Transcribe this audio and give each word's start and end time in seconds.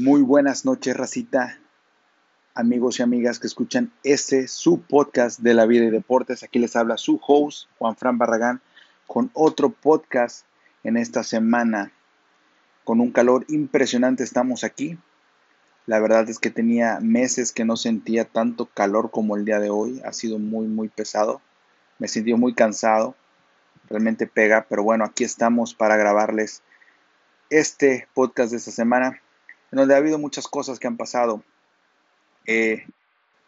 Muy 0.00 0.22
buenas 0.22 0.64
noches, 0.64 0.96
racita, 0.96 1.58
amigos 2.54 3.00
y 3.00 3.02
amigas 3.02 3.40
que 3.40 3.48
escuchan 3.48 3.90
este 4.04 4.46
su 4.46 4.80
podcast 4.80 5.40
de 5.40 5.54
la 5.54 5.66
vida 5.66 5.86
y 5.86 5.90
deportes. 5.90 6.44
Aquí 6.44 6.60
les 6.60 6.76
habla 6.76 6.96
su 6.96 7.20
host, 7.26 7.68
Juan 7.80 7.96
Fran 7.96 8.16
Barragán, 8.16 8.60
con 9.08 9.32
otro 9.34 9.70
podcast 9.70 10.46
en 10.84 10.96
esta 10.96 11.24
semana. 11.24 11.90
Con 12.84 13.00
un 13.00 13.10
calor 13.10 13.44
impresionante 13.48 14.22
estamos 14.22 14.62
aquí. 14.62 14.96
La 15.86 15.98
verdad 15.98 16.30
es 16.30 16.38
que 16.38 16.50
tenía 16.50 17.00
meses 17.00 17.50
que 17.50 17.64
no 17.64 17.76
sentía 17.76 18.24
tanto 18.24 18.66
calor 18.66 19.10
como 19.10 19.36
el 19.36 19.44
día 19.44 19.58
de 19.58 19.70
hoy. 19.70 20.00
Ha 20.04 20.12
sido 20.12 20.38
muy, 20.38 20.68
muy 20.68 20.86
pesado. 20.86 21.40
Me 21.98 22.06
sentido 22.06 22.36
muy 22.36 22.54
cansado. 22.54 23.16
Realmente 23.90 24.28
pega, 24.28 24.64
pero 24.68 24.84
bueno, 24.84 25.04
aquí 25.04 25.24
estamos 25.24 25.74
para 25.74 25.96
grabarles 25.96 26.62
este 27.50 28.06
podcast 28.14 28.52
de 28.52 28.58
esta 28.58 28.70
semana 28.70 29.20
en 29.70 29.78
donde 29.78 29.94
ha 29.94 29.98
habido 29.98 30.18
muchas 30.18 30.48
cosas 30.48 30.78
que 30.78 30.86
han 30.86 30.96
pasado. 30.96 31.42
Eh, 32.46 32.86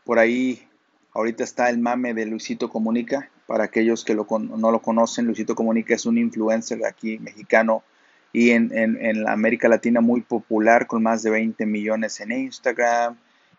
por 0.04 0.18
ahí, 0.18 0.66
ahorita 1.14 1.44
está 1.44 1.70
el 1.70 1.78
mame 1.78 2.14
de 2.14 2.26
Luisito 2.26 2.68
Comunica. 2.68 3.30
Para 3.46 3.64
aquellos 3.64 4.04
que 4.04 4.14
no 4.14 4.70
lo 4.70 4.82
conocen, 4.82 5.26
Luisito 5.26 5.54
Comunica 5.54 5.94
es 5.94 6.06
un 6.06 6.18
influencer 6.18 6.84
aquí 6.84 7.18
mexicano 7.18 7.82
y 8.32 8.50
en, 8.50 8.70
en, 8.76 9.24
la 9.24 9.32
América 9.32 9.68
Latina 9.68 10.00
muy 10.00 10.20
popular, 10.20 10.86
con 10.86 11.02
más 11.02 11.22
de 11.22 11.30
20 11.30 11.66
millones 11.66 12.20
en 12.20 12.32
Instagram 12.32 13.16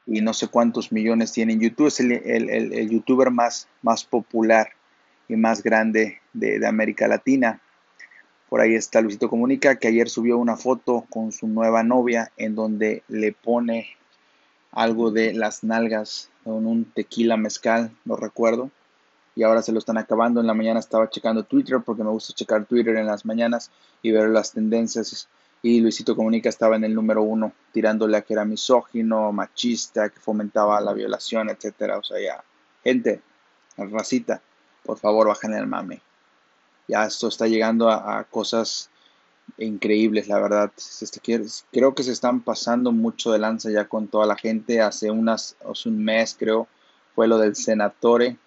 y 0.08 0.22
no 0.22 0.34
sé 0.34 0.48
cuántos 0.48 0.92
millones 0.92 1.32
tiene 1.32 1.54
en 1.54 1.60
YouTube. 1.60 1.88
Es 1.88 2.00
el, 2.00 2.12
el, 2.12 2.90
youtuber 2.90 3.32
más, 3.32 3.68
más 3.82 4.06
popular 4.06 4.70
y 5.28 5.36
más 5.36 5.62
grande 5.62 6.20
de, 6.34 6.60
de 6.60 6.68
América 6.68 7.08
Latina. 7.08 7.60
Por 8.52 8.60
ahí 8.60 8.76
está 8.76 9.00
Luisito 9.00 9.30
Comunica, 9.30 9.78
que 9.78 9.88
ayer 9.88 10.10
subió 10.10 10.38
una 10.38 10.58
foto 10.58 11.06
con 11.10 11.32
su 11.32 11.48
nueva 11.48 11.84
novia 11.84 12.34
en 12.36 12.54
donde 12.54 13.02
le 13.08 13.32
pone 13.32 13.96
algo 14.74 15.10
de 15.10 15.32
las 15.32 15.64
nalgas 15.64 16.30
con 16.44 16.66
un 16.68 16.84
tequila 16.84 17.38
mezcal, 17.38 17.96
no 18.04 18.18
recuerdo. 18.18 18.70
Y 19.38 19.44
ahora 19.44 19.62
se 19.62 19.72
lo 19.72 19.80
están 19.80 19.98
acabando. 19.98 20.42
En 20.42 20.48
la 20.48 20.54
mañana 20.54 20.82
estaba 20.82 21.10
checando 21.10 21.46
Twitter 21.46 21.78
porque 21.80 22.04
me 22.04 22.10
gusta 22.10 22.34
checar 22.34 22.66
Twitter 22.66 22.98
en 22.98 23.06
las 23.06 23.24
mañanas 23.24 23.72
y 24.02 24.12
ver 24.12 24.28
las 24.28 24.52
tendencias. 24.52 25.30
Y 25.62 25.80
Luisito 25.80 26.18
Comunica 26.18 26.50
estaba 26.50 26.76
en 26.76 26.84
el 26.84 26.94
número 26.94 27.24
uno, 27.24 27.54
tirándole 27.72 28.18
a 28.18 28.22
que 28.22 28.34
era 28.34 28.44
misógino, 28.44 29.32
machista, 29.32 30.10
que 30.10 30.20
fomentaba 30.20 30.82
la 30.82 30.92
violación, 30.92 31.50
etcétera. 31.50 32.00
O 32.00 32.04
sea, 32.04 32.20
ya, 32.20 32.44
gente, 32.84 33.22
racita, 33.78 34.42
por 34.84 34.98
favor, 34.98 35.30
bajen 35.30 35.54
el 35.54 35.68
mame 35.68 36.02
ya 36.92 37.06
esto 37.06 37.30
está 37.30 37.48
llegando 37.48 37.90
a, 37.90 38.26
cosas 38.26 38.90
increíbles, 39.58 40.28
la 40.28 40.40
verdad. 40.40 40.72
Creo 41.72 41.96
que 41.96 42.04
se 42.04 42.12
están 42.12 42.42
pasando 42.42 42.92
mucho 42.92 43.32
de 43.32 43.40
lanza 43.40 43.72
ya 43.72 43.88
con 43.88 44.10
toda 44.10 44.26
la 44.26 44.36
gente. 44.36 44.82
Hace 44.82 45.10
unas, 45.10 45.56
un 45.86 46.04
mes 46.04 46.36
creo, 46.38 46.68
fue 47.16 47.30
lo 47.30 47.38
del 47.38 47.56
senatore 47.56 48.38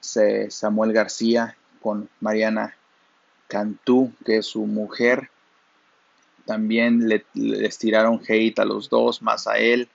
Samuel 0.00 0.94
García 0.94 1.58
con 1.82 2.08
Mariana 2.20 2.74
Cantú, 3.46 4.10
que 4.24 4.38
es 4.38 4.46
su 4.46 4.64
mujer. 4.64 5.28
También 6.46 7.08
le, 7.08 7.26
les 7.34 7.76
tiraron 7.76 8.22
hate 8.26 8.58
a 8.58 8.64
los 8.64 8.88
dos, 8.88 9.20
más 9.20 9.46
a 9.46 9.58
él, 9.58 9.86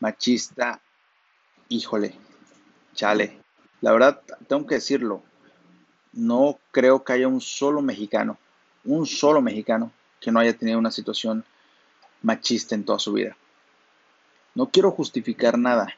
machista. 0.00 0.80
Híjole, 1.68 2.14
chale. 2.94 3.38
La 3.82 3.92
verdad, 3.92 4.22
tengo 4.48 4.66
que 4.66 4.76
decirlo, 4.76 5.22
no 6.16 6.58
creo 6.70 7.04
que 7.04 7.12
haya 7.12 7.28
un 7.28 7.40
solo 7.40 7.82
mexicano, 7.82 8.38
un 8.84 9.06
solo 9.06 9.40
mexicano 9.42 9.92
que 10.20 10.30
no 10.30 10.40
haya 10.40 10.56
tenido 10.56 10.78
una 10.78 10.90
situación 10.90 11.44
machista 12.22 12.74
en 12.74 12.84
toda 12.84 12.98
su 12.98 13.12
vida. 13.12 13.36
No 14.54 14.70
quiero 14.70 14.90
justificar 14.90 15.58
nada, 15.58 15.94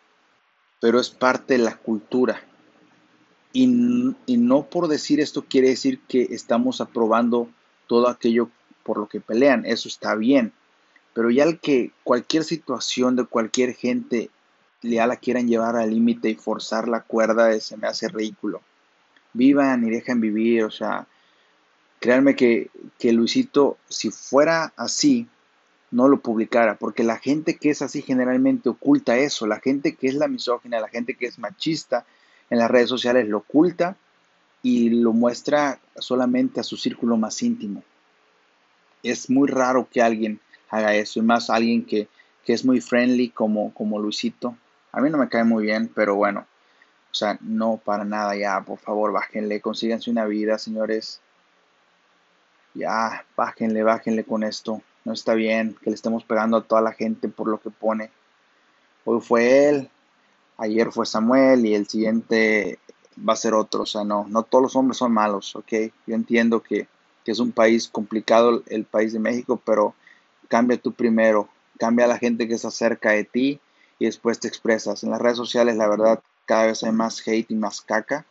pero 0.81 0.98
es 0.98 1.11
parte 1.11 1.55
de 1.55 1.64
la 1.64 1.77
cultura. 1.77 2.42
Y, 3.53 3.67
no 3.67 4.65
por 4.65 4.88
decir 4.88 5.21
esto 5.21 5.44
quiere 5.49 5.71
decir 5.71 6.00
que 6.00 6.22
estamos 6.31 6.81
aprobando 6.81 7.49
todo 7.87 8.09
aquello 8.09 8.50
por 8.82 8.99
lo 8.99 9.06
que 9.06 9.21
pelean. 9.21 9.65
Eso 9.65 9.88
está 9.88 10.15
bien. 10.15 10.53
Pero 11.15 11.31
ya 11.31 11.44
el 11.44 11.59
que 11.59 11.93
cualquier 12.05 12.44
situación 12.44 13.16
de 13.16 13.25
cualquier 13.25 13.75
gente 13.75 14.31
ya 14.82 15.06
la 15.06 15.16
quieran 15.16 15.49
llevar 15.49 15.76
al 15.76 15.91
límite 15.91 16.28
y 16.28 16.34
forzar 16.34 16.87
la 16.87 17.00
cuerda, 17.00 17.59
se 17.60 17.78
me 17.78 17.87
hace 17.87 18.09
ridículo 18.09 18.60
vivan 19.37 19.87
y 19.87 19.91
dejen 19.91 20.21
vivir, 20.21 20.65
o 20.65 20.71
sea, 20.71 21.07
créanme 22.01 22.37
que, 22.37 22.71
que 22.99 23.13
Luisito, 23.13 23.79
si 23.89 24.11
fuera 24.11 24.73
así, 24.77 25.29
no 25.91 26.09
lo 26.09 26.21
publicara, 26.21 26.77
porque 26.77 27.05
la 27.05 27.17
gente 27.19 27.57
que 27.57 27.71
es 27.71 27.83
así 27.83 28.03
generalmente 28.03 28.69
oculta 28.69 29.17
eso, 29.17 29.47
la 29.47 29.61
gente 29.61 29.95
que 29.95 30.09
es 30.09 30.15
la 30.15 30.29
misógina, 30.29 30.81
la 30.81 30.89
gente 30.89 31.15
que 31.15 31.27
es 31.27 31.39
machista 31.39 32.05
en 32.51 32.59
las 32.59 32.71
redes 32.71 32.89
sociales 32.89 33.29
lo 33.29 33.39
oculta 33.39 33.97
y 34.63 34.91
lo 34.91 35.13
muestra 35.13 35.79
solamente 35.99 36.61
a 36.61 36.65
su 36.65 36.77
círculo 36.77 37.17
más 37.17 37.43
íntimo. 37.43 37.83
Es 39.03 39.31
muy 39.31 39.49
raro 39.49 39.89
que 39.91 40.03
alguien 40.03 40.41
haga 40.71 40.95
eso, 40.95 41.21
y 41.21 41.23
más 41.23 41.51
alguien 41.51 41.85
que, 41.85 42.09
que 42.45 42.53
es 42.53 42.65
muy 42.65 42.81
friendly 42.81 43.29
como, 43.29 43.73
como 43.73 43.99
Luisito. 44.01 44.57
A 44.93 45.01
mí 45.01 45.11
no 45.11 45.19
me 45.19 45.29
cae 45.29 45.45
muy 45.45 45.65
bien, 45.65 45.91
pero 45.95 46.17
bueno, 46.17 46.47
o 47.16 47.19
sea, 47.19 47.38
no 47.41 47.81
para 47.82 48.04
nada, 48.04 48.37
ya, 48.37 48.60
por 48.60 48.78
favor, 48.78 49.10
bájenle, 49.10 49.62
consíganse 49.62 50.10
una 50.10 50.27
vida, 50.27 50.59
señores. 50.59 51.22
Ya, 52.75 53.25
bájenle, 53.34 53.82
bájenle 53.82 54.22
con 54.25 54.43
esto. 54.43 54.82
No 55.06 55.15
está 55.15 55.32
bien 55.32 55.75
que 55.81 55.88
le 55.88 55.94
estemos 55.94 56.25
pegando 56.25 56.59
a 56.59 56.65
toda 56.65 56.82
la 56.82 56.93
gente 56.93 57.31
por 57.31 57.49
lo 57.49 57.59
que 57.59 57.71
pone. 57.71 58.10
Hoy 59.06 59.22
fue 59.22 59.66
él, 59.66 59.91
ayer 60.59 60.93
fue 60.93 61.06
Samuel 61.06 61.65
y 61.65 61.75
el 61.75 61.88
siguiente 61.88 62.78
va 63.26 63.32
a 63.32 63.37
ser 63.37 63.55
otro. 63.55 63.84
O 63.84 63.87
sea, 63.87 64.05
no, 64.05 64.26
no 64.28 64.43
todos 64.43 64.65
los 64.65 64.76
hombres 64.76 64.99
son 64.99 65.12
malos, 65.12 65.56
¿ok? 65.56 65.72
Yo 66.06 66.15
entiendo 66.15 66.62
que, 66.62 66.87
que 67.25 67.32
es 67.32 67.38
un 67.38 67.50
país 67.50 67.88
complicado 67.88 68.62
el 68.66 68.84
país 68.84 69.15
de 69.15 69.21
México, 69.21 69.59
pero 69.65 69.94
cambia 70.49 70.76
tú 70.76 70.93
primero, 70.93 71.49
cambia 71.78 72.05
a 72.05 72.09
la 72.09 72.19
gente 72.19 72.47
que 72.47 72.56
está 72.56 72.71
cerca 72.71 73.12
de 73.12 73.25
ti 73.25 73.59
y 73.99 74.05
después 74.05 74.38
te 74.38 74.49
expresas. 74.49 75.03
En 75.03 75.09
las 75.12 75.22
redes 75.22 75.38
sociales, 75.38 75.76
la 75.76 75.88
verdad, 75.88 76.22
cada 76.47 76.67
vez 76.67 76.83
hay 76.83 76.93
más 76.93 77.27
hate 77.27 77.51
y 77.51 77.55
más 77.55 77.83
caca. 77.83 78.25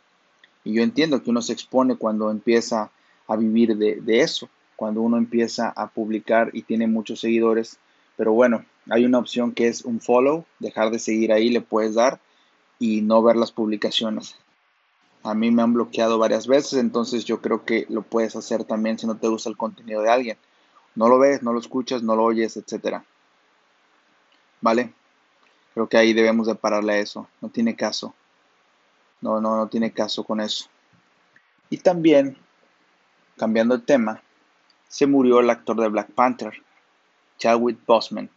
Y 0.64 0.72
yo 0.72 0.82
entiendo 0.82 1.22
que 1.22 1.30
uno 1.30 1.42
se 1.42 1.52
expone 1.52 1.96
cuando 1.96 2.30
empieza 2.30 2.90
a 3.28 3.36
vivir 3.36 3.76
de, 3.76 4.20
eso, 4.20 4.48
cuando 4.74 5.02
uno 5.02 5.16
empieza 5.16 5.68
a 5.68 5.88
publicar 5.88 6.50
y 6.52 6.62
tiene 6.62 6.88
muchos 6.88 7.20
seguidores. 7.20 7.78
Pero 8.16 8.32
bueno, 8.32 8.64
hay 8.90 9.04
una 9.04 9.18
opción 9.18 9.52
que 9.52 9.68
es 9.68 9.84
un 9.84 10.00
follow, 10.00 10.44
dejar 10.58 10.90
de 10.90 10.98
seguir 10.98 11.32
ahí, 11.32 11.50
le 11.50 11.60
puedes 11.60 11.94
dar 11.94 12.18
y 12.78 13.02
no 13.02 13.22
ver 13.22 13.36
las 13.36 13.52
publicaciones. 13.52 14.36
A 15.22 15.34
mí 15.34 15.50
me 15.50 15.62
han 15.62 15.74
bloqueado 15.74 16.18
varias 16.18 16.46
veces, 16.46 16.78
entonces 16.78 17.24
yo 17.24 17.40
creo 17.40 17.64
que 17.64 17.86
lo 17.88 18.02
puedes 18.02 18.36
hacer 18.36 18.64
también 18.64 18.98
si 18.98 19.06
no 19.06 19.16
te 19.16 19.28
gusta 19.28 19.50
el 19.50 19.56
contenido 19.56 20.02
de 20.02 20.10
alguien. 20.10 20.36
No 20.94 21.08
lo 21.08 21.18
ves, 21.18 21.42
no 21.42 21.52
lo 21.52 21.58
escuchas, 21.58 22.02
no 22.02 22.16
lo 22.16 22.24
oyes, 22.24 22.56
etcétera. 22.56 23.04
¿Vale? 24.60 24.92
Creo 25.76 25.90
que 25.90 25.98
ahí 25.98 26.14
debemos 26.14 26.46
de 26.46 26.54
pararle 26.54 26.94
a 26.94 26.98
eso. 27.00 27.28
No 27.42 27.50
tiene 27.50 27.76
caso. 27.76 28.14
No, 29.20 29.42
no, 29.42 29.58
no 29.58 29.68
tiene 29.68 29.92
caso 29.92 30.24
con 30.24 30.40
eso. 30.40 30.70
Y 31.68 31.76
también, 31.76 32.38
cambiando 33.36 33.74
el 33.74 33.84
tema, 33.84 34.22
se 34.88 35.06
murió 35.06 35.40
el 35.40 35.50
actor 35.50 35.78
de 35.78 35.88
Black 35.88 36.12
Panther, 36.12 36.54
Chadwick 37.36 37.78
Boseman. 37.84 38.30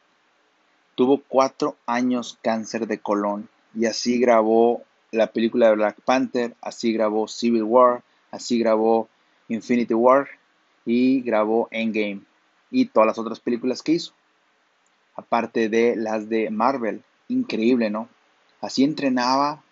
Tuvo 0.96 1.24
cuatro 1.30 1.78
años 1.86 2.38
cáncer 2.42 2.88
de 2.88 3.00
colon 3.00 3.48
y 3.74 3.86
así 3.86 4.20
grabó 4.20 4.84
la 5.12 5.28
película 5.28 5.70
de 5.70 5.76
Black 5.76 6.02
Panther, 6.02 6.58
así 6.60 6.92
grabó 6.92 7.30
Civil 7.30 7.64
War, 7.64 8.04
así 8.32 8.60
grabó 8.60 9.08
Infinity 9.48 9.94
War 9.94 10.28
y 10.86 11.22
grabó 11.22 11.70
Endgame 11.72 12.20
y 12.70 12.88
todas 12.88 13.08
las 13.08 13.18
otras 13.18 13.40
películas 13.40 13.82
que 13.82 13.94
hizo, 13.94 14.12
aparte 15.16 15.70
de 15.70 15.96
las 15.96 16.28
de 16.28 16.50
Marvel 16.50 17.02
increíble, 17.30 17.90
¿no? 17.90 18.10
Así 18.60 18.84
entrenaba 18.84 19.64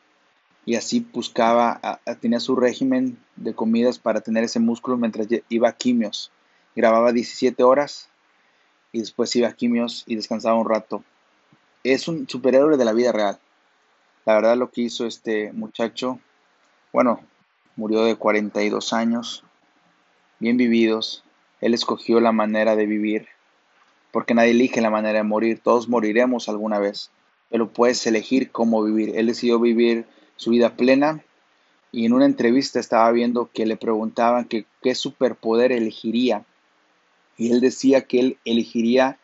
y 0.66 0.76
así 0.76 1.06
buscaba, 1.12 2.00
tenía 2.22 2.40
su 2.40 2.56
régimen 2.56 3.18
de 3.36 3.54
comidas 3.54 4.00
para 4.00 4.22
tener 4.22 4.44
ese 4.46 4.60
músculo 4.60 4.96
mientras 4.98 5.28
iba 5.50 5.68
a 5.68 5.76
quimios. 5.76 6.32
Grababa 6.76 7.12
17 7.12 7.64
horas 7.64 8.10
y 8.92 9.00
después 9.00 9.36
iba 9.36 9.50
a 9.50 9.54
quimios 9.54 10.04
y 10.08 10.16
descansaba 10.16 10.60
un 10.60 10.70
rato. 10.70 11.04
Es 11.84 12.08
un 12.08 12.28
superhéroe 12.30 12.78
de 12.78 12.86
la 12.86 12.94
vida 12.94 13.12
real. 13.12 13.40
La 14.26 14.36
verdad 14.36 14.58
lo 14.58 14.72
que 14.72 14.82
hizo 14.82 15.06
este 15.06 15.52
muchacho, 15.54 16.20
bueno, 16.94 17.22
murió 17.76 18.04
de 18.04 18.16
42 18.16 18.94
años, 18.94 19.44
bien 20.40 20.58
vividos. 20.58 21.24
Él 21.62 21.74
escogió 21.74 22.20
la 22.20 22.32
manera 22.32 22.76
de 22.76 22.86
vivir, 22.86 23.28
porque 24.12 24.34
nadie 24.34 24.52
elige 24.52 24.82
la 24.82 24.90
manera 24.90 25.20
de 25.20 25.24
morir, 25.24 25.62
todos 25.64 25.88
moriremos 25.88 26.50
alguna 26.50 26.78
vez 26.78 27.10
pero 27.50 27.72
puedes 27.72 28.06
elegir 28.08 28.52
cómo 28.52 28.84
vivir. 28.84 29.18
Él 29.18 29.28
decidió 29.28 29.60
vivir 29.60 30.06
su 30.36 30.52
vida 30.52 30.76
plena 30.76 31.24
y 31.92 32.06
en 32.06 32.14
una 32.14 32.26
entrevista 32.26 32.80
estaba 32.80 33.10
viendo 33.12 33.50
que 33.54 33.66
le 33.66 33.78
preguntaban 33.78 34.46
que 34.46 34.66
qué 34.82 34.96
superpoder 34.96 35.72
elegiría 35.72 36.46
y 37.38 37.52
él 37.52 37.62
decía 37.62 38.02
que 38.02 38.20
él 38.20 38.38
elegiría 38.46 39.20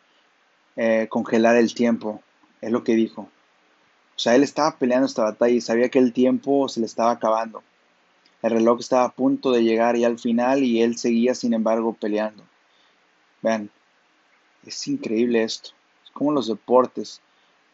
eh, 0.76 1.08
congelar 1.10 1.56
el 1.56 1.74
tiempo, 1.74 2.22
es 2.60 2.70
lo 2.70 2.84
que 2.84 2.94
dijo. 2.94 3.22
O 3.22 4.18
sea, 4.18 4.36
él 4.36 4.44
estaba 4.44 4.78
peleando 4.78 5.06
esta 5.06 5.24
batalla 5.24 5.54
y 5.54 5.60
sabía 5.60 5.88
que 5.88 5.98
el 5.98 6.12
tiempo 6.12 6.68
se 6.68 6.80
le 6.80 6.86
estaba 6.86 7.10
acabando. 7.10 7.62
El 8.42 8.52
reloj 8.52 8.80
estaba 8.80 9.04
a 9.04 9.12
punto 9.12 9.50
de 9.50 9.64
llegar 9.64 9.96
y 9.96 10.04
al 10.04 10.18
final 10.18 10.62
y 10.62 10.82
él 10.82 10.96
seguía 10.96 11.34
sin 11.34 11.54
embargo 11.54 11.94
peleando. 11.94 12.44
Vean, 13.42 13.70
es 14.64 14.86
increíble 14.86 15.42
esto. 15.42 15.70
Es 16.04 16.10
como 16.10 16.32
los 16.32 16.46
deportes. 16.46 17.20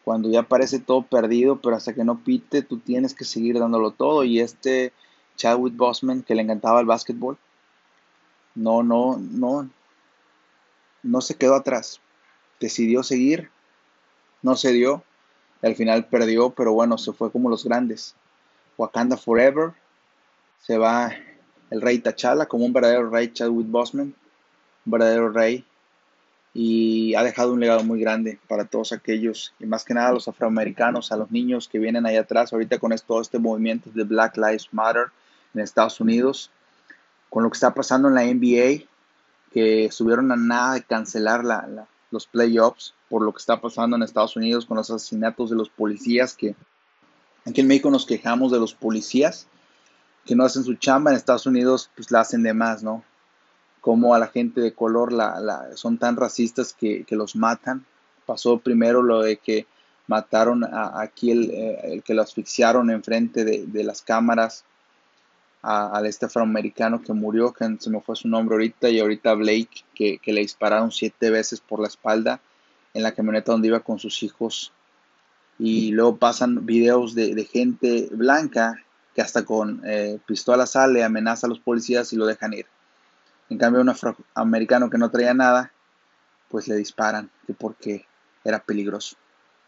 Cuando 0.03 0.29
ya 0.29 0.43
parece 0.43 0.79
todo 0.79 1.03
perdido, 1.03 1.61
pero 1.61 1.75
hasta 1.75 1.93
que 1.93 2.03
no 2.03 2.23
pite, 2.23 2.63
tú 2.63 2.79
tienes 2.79 3.13
que 3.13 3.25
seguir 3.25 3.59
dándolo 3.59 3.91
todo. 3.91 4.23
Y 4.23 4.39
este 4.39 4.93
Chadwick 5.35 5.75
Bosman, 5.75 6.23
que 6.23 6.35
le 6.35 6.41
encantaba 6.41 6.79
el 6.79 6.85
básquetbol, 6.85 7.37
no, 8.55 8.83
no, 8.83 9.17
no, 9.17 9.69
no 11.03 11.21
se 11.21 11.35
quedó 11.35 11.55
atrás. 11.55 12.01
Decidió 12.59 13.03
seguir, 13.03 13.49
no 14.41 14.55
se 14.55 14.71
dio. 14.71 15.03
Al 15.61 15.75
final 15.75 16.07
perdió, 16.07 16.49
pero 16.49 16.73
bueno, 16.73 16.97
se 16.97 17.13
fue 17.13 17.31
como 17.31 17.49
los 17.49 17.63
grandes. 17.63 18.15
Wakanda 18.77 19.17
Forever. 19.17 19.73
Se 20.59 20.77
va 20.77 21.11
el 21.69 21.81
rey 21.81 21.99
T'Challa 21.99 22.47
como 22.47 22.65
un 22.65 22.73
verdadero 22.73 23.09
rey 23.09 23.31
Chadwick 23.31 23.67
Bosman. 23.67 24.15
Un 24.85 24.91
verdadero 24.91 25.29
rey 25.29 25.65
y 26.53 27.15
ha 27.15 27.23
dejado 27.23 27.53
un 27.53 27.61
legado 27.61 27.83
muy 27.83 27.99
grande 27.99 28.39
para 28.47 28.65
todos 28.65 28.91
aquellos, 28.91 29.53
y 29.59 29.65
más 29.65 29.85
que 29.85 29.93
nada 29.93 30.09
a 30.09 30.13
los 30.13 30.27
afroamericanos, 30.27 31.11
a 31.11 31.17
los 31.17 31.31
niños 31.31 31.69
que 31.69 31.79
vienen 31.79 32.05
ahí 32.05 32.17
atrás, 32.17 32.51
ahorita 32.51 32.77
con 32.77 32.93
todo 33.07 33.21
este 33.21 33.39
movimiento 33.39 33.89
de 33.93 34.03
Black 34.03 34.35
Lives 34.37 34.67
Matter 34.71 35.07
en 35.53 35.61
Estados 35.61 35.99
Unidos, 36.01 36.51
con 37.29 37.43
lo 37.43 37.49
que 37.49 37.55
está 37.55 37.73
pasando 37.73 38.09
en 38.09 38.15
la 38.15 38.23
NBA, 38.23 38.85
que 39.53 39.85
estuvieron 39.85 40.31
a 40.31 40.35
nada 40.35 40.73
de 40.73 40.83
cancelar 40.83 41.43
los 42.09 42.27
playoffs 42.27 42.93
por 43.09 43.21
lo 43.21 43.31
que 43.31 43.39
está 43.39 43.59
pasando 43.59 43.95
en 43.95 44.03
Estados 44.03 44.35
Unidos 44.35 44.65
con 44.65 44.77
los 44.77 44.89
asesinatos 44.89 45.49
de 45.49 45.55
los 45.55 45.69
policías, 45.69 46.35
que 46.35 46.55
aquí 47.45 47.61
en 47.61 47.67
México 47.67 47.89
nos 47.89 48.05
quejamos 48.05 48.51
de 48.51 48.59
los 48.59 48.73
policías 48.73 49.47
que 50.25 50.35
no 50.35 50.43
hacen 50.43 50.63
su 50.63 50.75
chamba, 50.75 51.11
en 51.11 51.17
Estados 51.17 51.45
Unidos 51.45 51.89
pues 51.95 52.11
la 52.11 52.21
hacen 52.21 52.43
de 52.43 52.53
más, 52.53 52.83
¿no? 52.83 53.03
Cómo 53.81 54.15
a 54.15 54.19
la 54.19 54.27
gente 54.27 54.61
de 54.61 54.73
color 54.73 55.11
la, 55.11 55.69
son 55.75 55.97
tan 55.97 56.15
racistas 56.15 56.73
que, 56.73 57.05
los 57.09 57.35
matan. 57.35 57.85
Pasó 58.25 58.59
primero 58.59 59.01
lo 59.01 59.21
de 59.21 59.37
que 59.37 59.65
mataron 60.07 60.63
a, 60.63 61.01
aquí 61.01 61.31
eh, 61.31 61.79
el, 61.83 62.03
que 62.03 62.13
lo 62.13 62.21
asfixiaron 62.21 62.89
enfrente 62.89 63.43
de, 63.43 63.65
de 63.65 63.83
las 63.83 64.01
cámaras 64.01 64.63
al 65.61 66.07
este 66.07 66.25
afroamericano 66.25 67.01
que 67.01 67.13
murió, 67.13 67.53
que 67.53 67.77
se 67.79 67.89
me 67.89 68.01
fue 68.01 68.15
su 68.15 68.27
nombre 68.27 68.55
ahorita, 68.55 68.89
y 68.89 68.99
ahorita 68.99 69.35
Blake, 69.35 69.85
que, 69.93 70.19
le 70.25 70.41
dispararon 70.41 70.91
siete 70.91 71.29
veces 71.29 71.59
por 71.59 71.79
la 71.79 71.87
espalda 71.87 72.41
en 72.93 73.03
la 73.03 73.13
camioneta 73.13 73.51
donde 73.51 73.67
iba 73.67 73.79
con 73.79 73.99
sus 73.99 74.23
hijos. 74.23 74.71
Y 75.59 75.91
luego 75.91 76.17
pasan 76.17 76.65
videos 76.65 77.13
de, 77.13 77.45
gente 77.45 78.09
blanca 78.11 78.83
que 79.13 79.21
hasta 79.21 79.43
con 79.43 79.81
eh, 79.85 80.19
pistola 80.25 80.65
sale, 80.65 81.03
amenaza 81.03 81.45
a 81.45 81.49
los 81.49 81.59
policías 81.59 82.11
y 82.13 82.15
lo 82.15 82.25
dejan 82.25 82.53
ir. 82.53 82.65
En 83.51 83.57
cambio, 83.57 83.81
un 83.81 83.89
afroamericano 83.89 84.89
que 84.89 84.97
no 84.97 85.11
traía 85.11 85.33
nada, 85.33 85.73
pues 86.47 86.69
le 86.69 86.75
disparan, 86.77 87.29
que 87.45 87.53
porque 87.53 88.05
era 88.45 88.63
peligroso. 88.63 89.17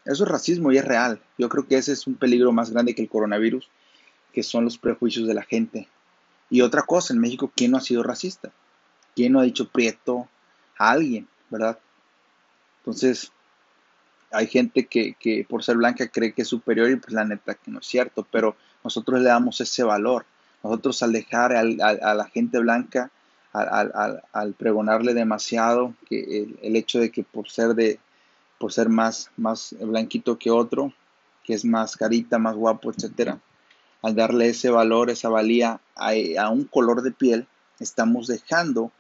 Eso 0.06 0.24
es 0.24 0.30
racismo 0.30 0.71
y 0.71 0.77
es 0.77 0.85
real. 0.85 1.21
Yo 1.38 1.50
creo 1.50 1.68
que 1.68 1.75
ese 1.75 1.91
es 1.91 2.07
un 2.07 2.15
peligro 2.15 2.53
más 2.53 2.71
grande 2.71 2.95
que 2.95 3.01
el 3.01 3.09
coronavirus, 3.09 3.69
que 4.31 4.41
son 4.41 4.63
los 4.63 4.77
prejuicios 4.77 5.27
de 5.27 5.33
la 5.33 5.44
gente. 5.44 5.89
Y 6.50 6.62
otra 6.62 6.83
cosa, 6.83 7.13
en 7.13 7.19
México, 7.19 7.51
¿quién 7.53 7.71
no 7.71 7.77
ha 7.77 7.81
sido 7.81 8.03
racista? 8.03 8.53
¿Quién 9.18 9.33
no 9.33 9.41
ha 9.41 9.44
dicho 9.44 9.68
prieto 9.68 10.29
a 10.77 10.91
alguien, 10.91 11.27
verdad? 11.50 11.77
Entonces, 12.79 13.33
hay 14.31 14.47
gente 14.47 14.86
que, 14.86 15.45
por 15.50 15.62
ser 15.62 15.75
blanca 15.75 16.07
cree 16.07 16.31
que 16.31 16.44
es 16.44 16.47
superior 16.47 16.89
y 16.89 16.95
pues 16.95 17.12
la 17.12 17.25
neta 17.25 17.56
que 17.56 17.69
no 17.69 17.79
es 17.79 17.86
cierto, 17.86 18.25
pero 18.31 18.56
nosotros 18.81 19.19
le 19.19 19.27
damos 19.27 19.59
ese 19.59 19.83
valor. 19.83 20.25
Nosotros 20.63 21.03
al 21.03 21.12
dejar 21.12 21.53
a 21.53 22.13
la 22.13 22.25
gente 22.29 22.59
blanca 22.59 23.12
al, 23.53 24.53
pregonarle 24.57 25.13
demasiado 25.13 25.94
que 26.09 26.55
el, 26.61 26.75
hecho 26.75 27.00
de 27.00 27.11
que 27.11 27.23
por 27.23 27.50
ser 27.50 27.75
de 27.75 28.00
por 28.57 28.73
ser 28.73 28.89
más, 28.89 29.29
más 29.35 29.75
blanquito 29.79 30.39
que 30.39 30.50
otro, 30.50 30.94
que 31.44 31.53
es 31.53 31.65
más 31.65 31.97
carita, 31.97 32.39
más 32.39 32.55
guapo, 32.55 32.91
etcétera, 32.91 33.39
al 34.01 34.15
darle 34.15 34.50
ese 34.50 34.69
valor, 34.69 35.09
esa 35.09 35.27
valía 35.27 35.81
a, 35.95 36.11
a 36.39 36.50
un 36.50 36.63
color 36.63 37.01
de 37.01 37.11
piel, 37.11 37.47
estamos 37.79 38.27
dejando 38.27 38.91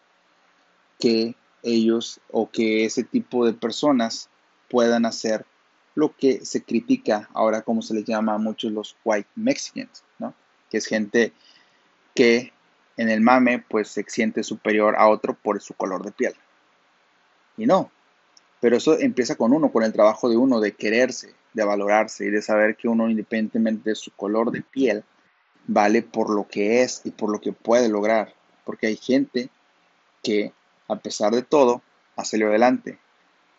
que 0.99 1.35
ellos 1.63 2.19
o 2.29 2.49
que 2.49 2.85
ese 2.85 3.03
tipo 3.03 3.45
de 3.45 3.53
personas 3.53 4.29
puedan 4.69 5.05
hacer 5.05 5.45
lo 5.95 6.15
que 6.15 6.45
se 6.45 6.63
critica 6.63 7.29
ahora 7.33 7.61
como 7.61 7.81
se 7.81 7.93
les 7.93 8.05
llama 8.05 8.33
a 8.33 8.39
muchos 8.39 8.71
los 8.71 8.95
white 9.03 9.29
Mexicans, 9.35 10.03
¿no? 10.19 10.33
Que 10.69 10.77
es 10.77 10.85
gente 10.87 11.33
que 12.15 12.52
en 12.97 13.09
el 13.09 13.21
mame 13.21 13.63
pues 13.67 13.89
se 13.89 14.03
siente 14.07 14.43
superior 14.43 14.95
a 14.97 15.07
otro 15.07 15.33
por 15.33 15.61
su 15.61 15.73
color 15.73 16.03
de 16.03 16.11
piel. 16.11 16.33
Y 17.57 17.65
no, 17.65 17.91
pero 18.59 18.77
eso 18.77 18.97
empieza 18.99 19.35
con 19.35 19.53
uno, 19.53 19.71
con 19.71 19.83
el 19.83 19.93
trabajo 19.93 20.29
de 20.29 20.37
uno, 20.37 20.59
de 20.59 20.73
quererse, 20.73 21.33
de 21.53 21.63
valorarse 21.63 22.25
y 22.25 22.29
de 22.29 22.41
saber 22.41 22.75
que 22.75 22.87
uno 22.87 23.09
independientemente 23.09 23.91
de 23.91 23.95
su 23.95 24.11
color 24.11 24.51
de 24.51 24.61
piel, 24.61 25.03
vale 25.67 26.01
por 26.01 26.29
lo 26.29 26.47
que 26.47 26.81
es 26.81 27.01
y 27.03 27.11
por 27.11 27.31
lo 27.31 27.41
que 27.41 27.53
puede 27.53 27.89
lograr. 27.89 28.33
Porque 28.65 28.87
hay 28.87 28.95
gente 28.95 29.49
que, 30.21 30.53
a 30.87 30.95
pesar 30.95 31.33
de 31.33 31.41
todo, 31.41 31.81
ha 32.15 32.25
salido 32.25 32.49
adelante. 32.49 32.97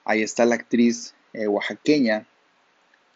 Ahí 0.04 0.22
está 0.22 0.44
la 0.44 0.54
actriz 0.54 1.14
eh, 1.32 1.46
oaxaqueña, 1.46 2.26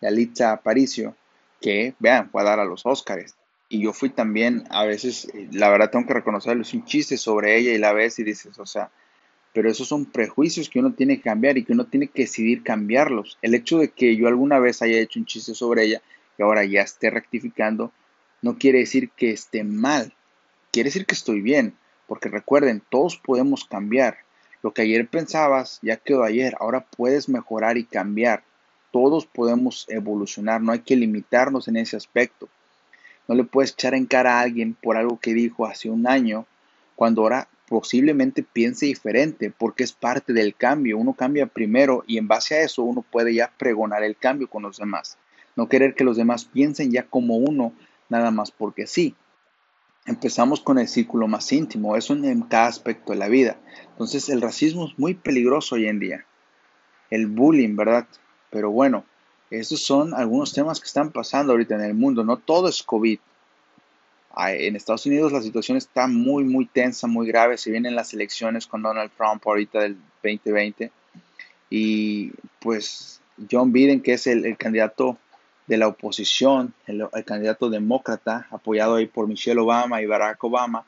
Yalitza 0.00 0.52
Aparicio, 0.52 1.16
que, 1.60 1.94
vean, 1.98 2.30
fue 2.30 2.42
a 2.42 2.44
dar 2.44 2.60
a 2.60 2.64
los 2.64 2.86
Óscares 2.86 3.37
y 3.68 3.82
yo 3.82 3.92
fui 3.92 4.08
también, 4.08 4.64
a 4.70 4.84
veces, 4.84 5.28
la 5.52 5.68
verdad 5.68 5.90
tengo 5.90 6.06
que 6.06 6.14
reconocerlo, 6.14 6.62
es 6.62 6.72
un 6.72 6.84
chiste 6.84 7.18
sobre 7.18 7.58
ella 7.58 7.72
y 7.72 7.78
la 7.78 7.92
ves 7.92 8.18
y 8.18 8.24
dices, 8.24 8.58
o 8.58 8.66
sea, 8.66 8.90
pero 9.52 9.70
esos 9.70 9.88
son 9.88 10.06
prejuicios 10.06 10.68
que 10.68 10.78
uno 10.78 10.94
tiene 10.94 11.16
que 11.16 11.24
cambiar 11.24 11.58
y 11.58 11.64
que 11.64 11.72
uno 11.72 11.86
tiene 11.86 12.08
que 12.08 12.22
decidir 12.22 12.62
cambiarlos. 12.62 13.38
El 13.42 13.54
hecho 13.54 13.78
de 13.78 13.88
que 13.88 14.16
yo 14.16 14.28
alguna 14.28 14.58
vez 14.58 14.82
haya 14.82 14.98
hecho 14.98 15.18
un 15.18 15.26
chiste 15.26 15.54
sobre 15.54 15.84
ella 15.84 16.02
y 16.38 16.42
ahora 16.42 16.64
ya 16.64 16.82
esté 16.82 17.10
rectificando, 17.10 17.92
no 18.40 18.56
quiere 18.56 18.78
decir 18.78 19.10
que 19.10 19.30
esté 19.30 19.64
mal, 19.64 20.14
quiere 20.70 20.88
decir 20.88 21.04
que 21.04 21.14
estoy 21.14 21.40
bien, 21.40 21.74
porque 22.06 22.28
recuerden, 22.28 22.82
todos 22.88 23.18
podemos 23.18 23.64
cambiar. 23.64 24.18
Lo 24.62 24.72
que 24.72 24.82
ayer 24.82 25.06
pensabas 25.08 25.78
ya 25.82 25.96
quedó 25.96 26.24
ayer, 26.24 26.54
ahora 26.58 26.86
puedes 26.96 27.28
mejorar 27.28 27.76
y 27.76 27.84
cambiar. 27.84 28.44
Todos 28.92 29.26
podemos 29.26 29.84
evolucionar, 29.88 30.62
no 30.62 30.72
hay 30.72 30.80
que 30.80 30.96
limitarnos 30.96 31.68
en 31.68 31.76
ese 31.76 31.96
aspecto. 31.96 32.48
No 33.28 33.34
le 33.34 33.44
puedes 33.44 33.72
echar 33.72 33.94
en 33.94 34.06
cara 34.06 34.38
a 34.38 34.40
alguien 34.40 34.74
por 34.74 34.96
algo 34.96 35.20
que 35.20 35.34
dijo 35.34 35.66
hace 35.66 35.90
un 35.90 36.06
año, 36.06 36.46
cuando 36.96 37.22
ahora 37.22 37.48
posiblemente 37.68 38.42
piense 38.42 38.86
diferente, 38.86 39.52
porque 39.56 39.84
es 39.84 39.92
parte 39.92 40.32
del 40.32 40.54
cambio. 40.54 40.98
Uno 40.98 41.12
cambia 41.12 41.46
primero 41.46 42.02
y 42.06 42.18
en 42.18 42.26
base 42.26 42.54
a 42.54 42.62
eso 42.62 42.82
uno 42.82 43.02
puede 43.02 43.34
ya 43.34 43.52
pregonar 43.58 44.02
el 44.02 44.16
cambio 44.16 44.48
con 44.48 44.62
los 44.62 44.78
demás. 44.78 45.18
No 45.54 45.68
querer 45.68 45.94
que 45.94 46.04
los 46.04 46.16
demás 46.16 46.46
piensen 46.46 46.90
ya 46.90 47.04
como 47.04 47.36
uno, 47.36 47.72
nada 48.08 48.30
más 48.30 48.50
porque 48.50 48.86
sí. 48.86 49.14
Empezamos 50.06 50.60
con 50.60 50.78
el 50.78 50.88
círculo 50.88 51.28
más 51.28 51.52
íntimo, 51.52 51.94
eso 51.94 52.14
en 52.14 52.40
cada 52.42 52.68
aspecto 52.68 53.12
de 53.12 53.18
la 53.18 53.28
vida. 53.28 53.58
Entonces 53.90 54.30
el 54.30 54.40
racismo 54.40 54.86
es 54.86 54.98
muy 54.98 55.12
peligroso 55.14 55.74
hoy 55.74 55.86
en 55.86 55.98
día. 55.98 56.24
El 57.10 57.26
bullying, 57.26 57.76
¿verdad? 57.76 58.06
Pero 58.50 58.70
bueno, 58.70 59.04
estos 59.50 59.82
son 59.82 60.14
algunos 60.14 60.52
temas 60.52 60.80
que 60.80 60.86
están 60.86 61.10
pasando 61.10 61.52
ahorita 61.52 61.74
en 61.74 61.82
el 61.82 61.94
mundo. 61.94 62.22
No 62.22 62.36
todo 62.36 62.68
es 62.68 62.82
COVID. 62.82 63.18
En 64.36 64.76
Estados 64.76 65.06
Unidos 65.06 65.32
la 65.32 65.42
situación 65.42 65.78
está 65.78 66.06
muy, 66.06 66.44
muy 66.44 66.66
tensa, 66.66 67.06
muy 67.06 67.26
grave. 67.26 67.56
Se 67.56 67.70
vienen 67.70 67.96
las 67.96 68.12
elecciones 68.12 68.66
con 68.66 68.82
Donald 68.82 69.10
Trump 69.16 69.42
ahorita 69.46 69.80
del 69.80 69.96
2020. 70.22 70.92
Y 71.70 72.32
pues 72.60 73.20
John 73.50 73.72
Biden, 73.72 74.02
que 74.02 74.14
es 74.14 74.26
el, 74.26 74.56
candidato 74.56 75.16
de 75.66 75.78
la 75.78 75.88
oposición, 75.88 76.74
el, 76.86 77.08
candidato 77.24 77.70
demócrata, 77.70 78.46
apoyado 78.50 78.96
ahí 78.96 79.06
por 79.06 79.26
Michelle 79.26 79.60
Obama 79.60 80.02
y 80.02 80.06
Barack 80.06 80.42
Obama, 80.44 80.84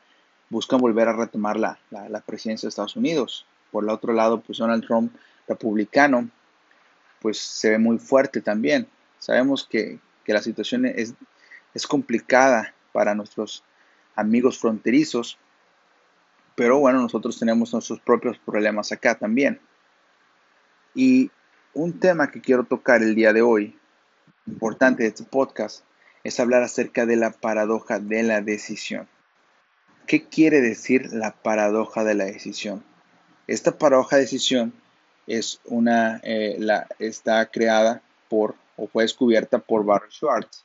buscan 0.49 0.81
volver 0.81 1.09
a 1.09 1.12
retomar 1.14 1.59
la, 1.59 1.79
la 1.90 2.21
presidencia 2.21 2.67
de 2.67 2.71
Estados 2.71 2.97
Unidos. 2.97 3.47
Por 3.71 3.85
el 3.85 3.90
otro 3.90 4.12
lado, 4.12 4.40
pues 4.40 4.59
Donald 4.59 4.85
Trump, 4.85 5.12
republicano, 5.49 6.29
pues 7.20 7.38
se 7.38 7.70
ve 7.70 7.78
muy 7.78 7.98
fuerte 7.98 8.40
también. 8.40 8.88
Sabemos 9.18 9.66
que, 9.68 9.98
la 10.26 10.40
situación 10.40 10.86
es, 10.86 11.14
es 11.74 11.88
complicada 11.88 12.72
para 12.92 13.16
nuestros 13.16 13.64
amigos 14.14 14.60
fronterizos, 14.60 15.38
pero 16.54 16.78
bueno, 16.78 17.00
nosotros 17.00 17.36
tenemos 17.36 17.72
nuestros 17.72 17.98
propios 17.98 18.38
problemas 18.38 18.92
acá 18.92 19.16
también. 19.16 19.60
Y 20.94 21.32
un 21.74 21.98
tema 21.98 22.30
que 22.30 22.40
quiero 22.40 22.62
tocar 22.62 23.02
el 23.02 23.16
día 23.16 23.32
de 23.32 23.42
hoy, 23.42 23.76
importante 24.46 25.02
de 25.02 25.08
este 25.08 25.24
podcast, 25.24 25.84
es 26.22 26.38
hablar 26.38 26.62
acerca 26.62 27.06
de 27.06 27.16
la 27.16 27.32
paradoja 27.32 27.98
de 27.98 28.22
la 28.22 28.40
decisión. 28.40 29.08
¿Qué 30.06 30.28
quiere 30.28 30.60
decir 30.60 31.12
la 31.12 31.32
paradoja 31.32 32.04
de 32.04 32.14
la 32.14 32.24
decisión? 32.24 32.84
Esta 33.46 33.78
paradoja 33.78 34.16
de 34.16 34.22
decisión 34.22 34.74
es 35.30 35.60
una, 35.66 36.20
eh, 36.25 36.56
la, 36.58 36.87
está 36.99 37.46
creada 37.46 38.02
por 38.28 38.56
o 38.76 38.87
fue 38.88 39.04
descubierta 39.04 39.58
por 39.58 39.84
Barry 39.84 40.10
Schwartz. 40.10 40.64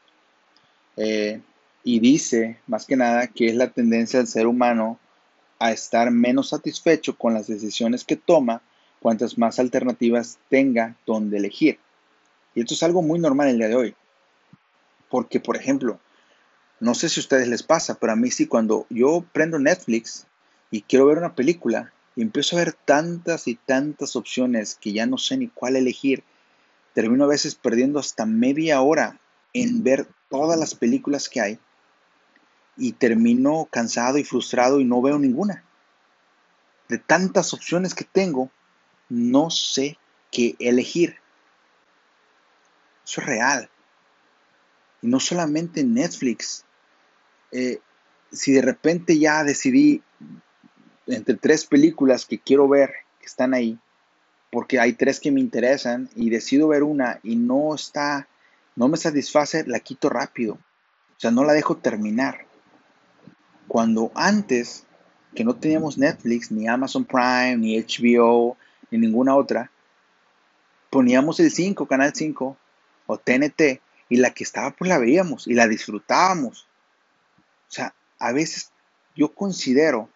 Eh, 0.98 1.42
y 1.84 2.00
dice, 2.00 2.58
más 2.66 2.86
que 2.86 2.96
nada, 2.96 3.28
que 3.28 3.48
es 3.48 3.56
la 3.56 3.70
tendencia 3.70 4.20
del 4.20 4.28
ser 4.28 4.48
humano 4.48 5.00
a 5.60 5.72
estar 5.72 6.10
menos 6.12 6.50
satisfecho 6.50 7.18
con 7.18 7.34
las 7.34 7.48
decisiones 7.48 8.04
que 8.04 8.16
toma 8.16 8.62
cuantas 9.00 9.38
más 9.38 9.60
alternativas 9.60 10.40
tenga 10.50 10.96
donde 11.06 11.38
elegir. 11.38 11.78
Y 12.56 12.62
esto 12.62 12.74
es 12.74 12.84
algo 12.84 13.02
muy 13.02 13.20
normal 13.20 13.50
el 13.50 13.58
día 13.58 13.68
de 13.68 13.76
hoy. 13.76 13.96
Porque, 15.10 15.40
por 15.40 15.58
ejemplo, 15.58 16.00
no 16.80 16.96
sé 16.96 17.10
si 17.10 17.20
a 17.20 17.24
ustedes 17.24 17.48
les 17.48 17.64
pasa, 17.64 18.00
pero 18.00 18.14
a 18.14 18.16
mí 18.16 18.32
sí, 18.32 18.48
cuando 18.48 18.88
yo 18.90 19.24
prendo 19.32 19.60
Netflix 19.60 20.26
y 20.72 20.82
quiero 20.82 21.06
ver 21.06 21.18
una 21.20 21.36
película 21.36 21.94
y 22.16 22.22
empiezo 22.22 22.56
a 22.56 22.60
ver 22.60 22.74
tantas 22.74 23.48
y 23.48 23.56
tantas 23.56 24.16
opciones 24.16 24.76
que 24.76 24.94
ya 24.94 25.06
no 25.06 25.18
sé 25.18 25.38
ni 25.38 25.48
cuál 25.50 25.76
elegir, 25.76 26.24
termino 26.94 27.26
a 27.26 27.28
veces 27.28 27.56
perdiendo 27.56 28.00
hasta 28.00 28.26
media 28.26 28.82
hora 28.82 29.20
en 29.54 29.84
ver 29.84 30.08
todas 30.30 30.58
las 30.58 30.76
películas 30.76 31.30
que 31.30 31.42
hay 31.42 31.60
y 32.78 32.94
termino 32.94 33.68
cansado 33.70 34.18
y 34.18 34.24
frustrado 34.24 34.80
y 34.80 34.86
no 34.86 35.02
veo 35.02 35.20
ninguna. 35.20 35.64
De 36.88 36.98
tantas 36.98 37.54
opciones 37.54 37.94
que 37.94 38.06
tengo, 38.06 38.50
no 39.10 39.50
sé 39.50 39.98
qué 40.32 40.56
elegir. 40.60 41.18
Eso 43.06 43.22
es 43.22 43.28
real. 43.28 43.70
Y 45.02 45.08
no 45.08 45.20
solamente 45.20 45.82
en 45.82 45.94
Netflix. 45.94 46.66
Eh, 47.52 47.80
si 48.32 48.52
de 48.52 48.62
repente 48.62 49.18
ya 49.18 49.44
decidí 49.44 50.04
entre 51.08 51.36
tres 51.36 51.66
películas 51.66 52.26
que 52.26 52.40
quiero 52.40 52.68
ver, 52.68 52.94
que 53.20 53.26
están 53.26 53.54
ahí, 53.54 53.78
porque 54.52 54.80
hay 54.80 54.94
tres 54.94 55.20
que 55.20 55.32
me 55.32 55.42
interesan 55.42 56.10
y 56.16 56.30
decido 56.30 56.70
ver 56.70 56.84
una 56.84 57.20
y 57.24 57.36
no 57.36 57.76
está, 57.76 58.28
no 58.76 58.88
me 58.88 58.98
satisface, 58.98 59.66
la 59.68 59.80
quito 59.80 60.10
rápido. 60.10 60.54
O 60.54 61.20
sea, 61.20 61.32
no 61.32 61.44
la 61.44 61.54
dejo 61.54 61.78
terminar. 61.78 62.46
Cuando 63.68 64.12
antes, 64.16 64.86
que 65.34 65.44
no 65.44 65.56
teníamos 65.56 65.98
Netflix, 65.98 66.52
ni 66.52 66.68
Amazon 66.68 67.06
Prime, 67.06 67.58
ni 67.58 67.80
HBO, 67.80 68.58
ni 68.92 68.98
ninguna 68.98 69.36
otra, 69.36 69.72
poníamos 70.90 71.40
el 71.40 71.52
5, 71.52 71.88
Canal 71.88 72.14
5 72.16 72.58
o 73.08 73.18
TNT 73.18 73.82
y 74.08 74.18
la 74.18 74.32
que 74.32 74.44
estaba 74.44 74.72
pues 74.72 74.88
la 74.88 74.98
veíamos 74.98 75.48
y 75.48 75.54
la 75.54 75.68
disfrutábamos. 75.68 76.68
O 77.68 77.72
sea, 77.72 77.94
a 78.20 78.32
veces 78.32 78.72
yo 79.16 79.34
considero 79.34 80.10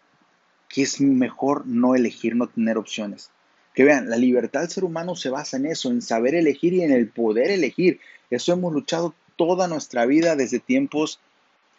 que 0.70 0.84
es 0.84 1.02
mejor 1.02 1.66
no 1.66 1.96
elegir, 1.96 2.36
no 2.36 2.48
tener 2.48 2.78
opciones. 2.78 3.32
Que 3.74 3.84
vean, 3.84 4.10
la 4.10 4.18
libertad 4.18 4.62
del 4.62 4.70
ser 4.70 4.84
humano 4.84 5.16
se 5.16 5.30
basa 5.30 5.58
en 5.58 5.66
eso, 5.66 5.90
en 5.90 6.02
saber 6.02 6.36
elegir 6.36 6.74
y 6.74 6.84
en 6.84 6.92
el 6.92 7.10
poder 7.10 7.52
elegir. 7.52 8.00
Eso 8.30 8.54
hemos 8.54 8.72
luchado 8.72 9.14
toda 9.36 9.68
nuestra 9.68 10.06
vida 10.06 10.36
desde 10.36 10.60
tiempos 10.60 11.20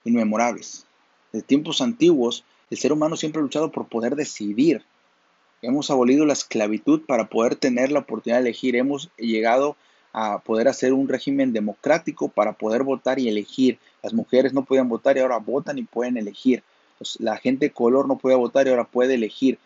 inmemorables. 0.04 0.86
Desde 1.32 1.46
tiempos 1.46 1.80
antiguos, 1.80 2.44
el 2.70 2.78
ser 2.78 2.92
humano 2.92 3.16
siempre 3.16 3.40
ha 3.40 3.42
luchado 3.42 3.70
por 3.70 3.86
poder 3.86 4.16
decidir. 4.16 4.82
Hemos 5.62 5.90
abolido 5.90 6.24
la 6.24 6.32
esclavitud 6.32 7.02
para 7.06 7.28
poder 7.28 7.54
tener 7.54 7.92
la 7.92 8.00
oportunidad 8.00 8.38
de 8.38 8.48
elegir. 8.48 8.76
Hemos 8.76 9.10
llegado 9.16 9.76
a 10.12 10.40
poder 10.40 10.68
hacer 10.68 10.92
un 10.92 11.08
régimen 11.08 11.52
democrático 11.52 12.28
para 12.28 12.54
poder 12.54 12.82
votar 12.82 13.18
y 13.18 13.28
elegir. 13.28 13.78
Las 14.02 14.14
mujeres 14.14 14.52
no 14.52 14.64
podían 14.64 14.88
votar 14.88 15.16
y 15.16 15.20
ahora 15.20 15.36
votan 15.36 15.78
y 15.78 15.82
pueden 15.82 16.16
elegir. 16.16 16.62
La 17.18 17.36
gente 17.36 17.66
de 17.66 17.72
color 17.72 18.06
no 18.06 18.18
podía 18.18 18.36
votar 18.36 18.66
y 18.66 18.70
ahora 18.70 18.84
puede 18.84 19.14
elegir. 19.14 19.58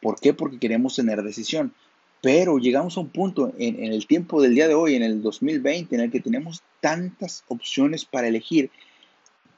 ¿Por 0.00 0.20
qué? 0.20 0.34
Porque 0.34 0.58
queremos 0.58 0.96
tener 0.96 1.22
decisión. 1.22 1.74
Pero 2.22 2.58
llegamos 2.58 2.96
a 2.96 3.00
un 3.00 3.10
punto 3.10 3.52
en, 3.58 3.92
el 3.92 4.06
tiempo 4.06 4.40
del 4.40 4.54
día 4.54 4.68
de 4.68 4.74
hoy, 4.74 4.94
en 4.94 5.02
el 5.02 5.22
2020, 5.22 5.94
en 5.94 6.00
el 6.00 6.10
que 6.10 6.20
tenemos 6.20 6.62
tantas 6.80 7.44
opciones 7.48 8.04
para 8.04 8.28
elegir 8.28 8.70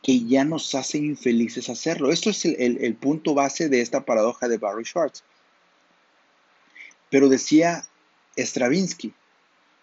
que 0.02 0.24
ya 0.24 0.44
nos 0.44 0.74
hace 0.74 0.98
infelices 0.98 1.68
hacerlo. 1.68 2.10
Esto 2.10 2.30
es 2.30 2.44
el, 2.44 2.78
el 2.78 2.94
punto 2.94 3.34
base 3.34 3.68
de 3.68 3.80
esta 3.80 4.04
paradoja 4.04 4.48
de 4.48 4.58
Barry 4.58 4.84
Schwartz. 4.84 5.22
Pero 7.10 7.28
decía 7.28 7.84
Stravinsky, 8.36 9.12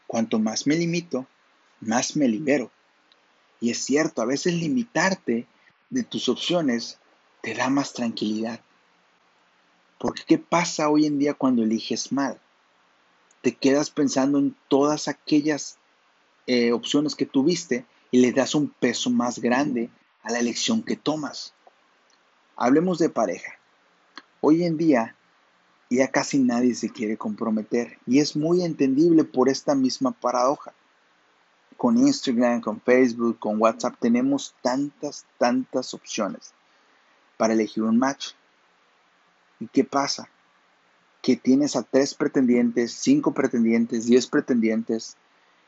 cuanto 0.08 0.40
más 0.40 0.68
me 0.68 0.76
limito, 0.76 1.28
más 1.82 2.16
me 2.16 2.28
libero. 2.28 2.72
Y 3.60 3.72
es 3.72 3.80
cierto, 3.80 4.22
a 4.22 4.26
veces 4.26 4.54
limitarte 4.54 5.48
de 5.90 6.04
tus 6.04 6.30
opciones 6.30 7.00
te 7.46 7.54
da 7.54 7.70
más 7.70 7.94
tranquilidad. 7.94 8.60
Porque 10.00 10.24
¿qué 10.26 10.40
pasa 10.40 10.90
hoy 10.90 11.06
en 11.06 11.20
día 11.20 11.36
cuando 11.36 11.62
eliges 11.62 12.12
mal? 12.12 12.42
Te 13.44 13.54
quedas 13.54 13.92
pensando 13.92 14.40
en 14.40 14.56
todas 14.68 15.08
aquellas 15.08 15.78
eh, 16.48 16.72
opciones 16.72 17.14
que 17.14 17.28
tuviste 17.28 17.86
y 18.10 18.18
le 18.22 18.32
das 18.32 18.56
un 18.56 18.70
peso 18.70 19.12
más 19.12 19.38
grande 19.38 19.92
a 20.24 20.32
la 20.32 20.40
elección 20.40 20.82
que 20.82 20.96
tomas. 20.96 21.54
Hablemos 22.56 22.98
de 22.98 23.10
pareja. 23.10 23.60
Hoy 24.42 24.64
en 24.64 24.76
día 24.76 25.16
ya 25.92 26.08
casi 26.08 26.40
nadie 26.40 26.74
se 26.74 26.90
quiere 26.90 27.16
comprometer 27.16 28.00
y 28.08 28.22
es 28.22 28.36
muy 28.36 28.64
entendible 28.64 29.24
por 29.24 29.50
esta 29.50 29.76
misma 29.76 30.14
paradoja. 30.14 30.74
Con 31.78 32.00
Instagram, 32.00 32.62
con 32.62 32.82
Facebook, 32.82 33.38
con 33.38 33.62
WhatsApp 33.62 33.98
tenemos 34.00 34.56
tantas, 34.64 35.28
tantas 35.38 35.94
opciones 35.94 36.56
para 37.38 37.54
elegir 37.54 37.84
un 37.84 37.98
match. 37.98 38.32
¿Y 39.60 39.68
qué 39.68 39.84
pasa? 39.84 40.30
Que 41.22 41.36
tienes 41.36 41.76
a 41.76 41.84
tres 41.84 42.14
pretendientes, 42.14 42.94
cinco 42.94 43.34
pretendientes, 43.34 44.06
diez 44.06 44.28
pretendientes. 44.28 45.18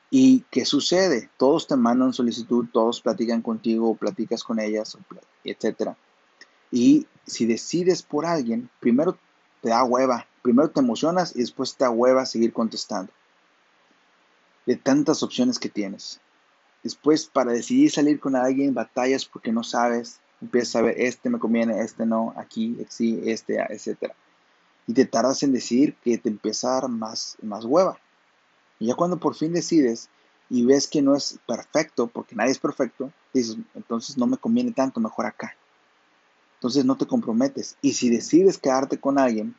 ¿Y 0.09 0.41
qué 0.51 0.65
sucede? 0.65 1.29
Todos 1.37 1.67
te 1.67 1.75
mandan 1.75 2.13
solicitud, 2.13 2.67
todos 2.71 3.01
platican 3.01 3.41
contigo, 3.41 3.95
platicas 3.95 4.43
con 4.43 4.59
ellas, 4.59 4.97
etc. 5.43 5.91
Y 6.71 7.07
si 7.25 7.45
decides 7.45 8.03
por 8.03 8.25
alguien, 8.25 8.69
primero 8.79 9.17
te 9.61 9.69
da 9.69 9.83
hueva. 9.83 10.27
Primero 10.41 10.69
te 10.69 10.79
emocionas 10.79 11.35
y 11.35 11.39
después 11.39 11.75
te 11.75 11.83
da 11.83 11.89
hueva 11.89 12.25
seguir 12.25 12.53
contestando. 12.53 13.11
De 14.65 14.75
tantas 14.75 15.23
opciones 15.23 15.59
que 15.59 15.69
tienes. 15.69 16.21
Después, 16.83 17.25
para 17.25 17.51
decidir 17.51 17.91
salir 17.91 18.19
con 18.19 18.35
alguien, 18.35 18.73
batallas 18.73 19.25
porque 19.25 19.51
no 19.51 19.63
sabes. 19.63 20.19
Empiezas 20.41 20.75
a 20.75 20.81
ver, 20.81 20.95
este 20.97 21.29
me 21.29 21.39
conviene, 21.39 21.81
este 21.81 22.05
no, 22.05 22.33
aquí, 22.37 22.77
sí, 22.89 23.21
este, 23.25 23.59
etc. 23.59 24.11
Y 24.85 24.93
te 24.93 25.05
tardas 25.05 25.41
en 25.43 25.51
decidir 25.51 25.95
que 25.95 26.17
te 26.17 26.29
empieza 26.29 26.69
a 26.69 26.81
dar 26.81 26.89
más, 26.89 27.37
más 27.41 27.65
hueva. 27.65 27.97
Y 28.79 28.87
ya 28.87 28.95
cuando 28.95 29.17
por 29.17 29.35
fin 29.35 29.53
decides 29.53 30.09
y 30.49 30.65
ves 30.65 30.87
que 30.87 31.01
no 31.01 31.15
es 31.15 31.39
perfecto, 31.47 32.07
porque 32.07 32.35
nadie 32.35 32.51
es 32.51 32.59
perfecto, 32.59 33.11
dices, 33.33 33.57
entonces 33.75 34.17
no 34.17 34.27
me 34.27 34.37
conviene 34.37 34.71
tanto, 34.71 34.99
mejor 34.99 35.25
acá. 35.25 35.55
Entonces 36.55 36.85
no 36.85 36.95
te 36.95 37.05
comprometes. 37.05 37.77
Y 37.81 37.93
si 37.93 38.09
decides 38.09 38.57
quedarte 38.57 38.99
con 38.99 39.19
alguien 39.19 39.55